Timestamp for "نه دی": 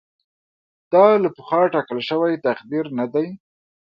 2.97-3.27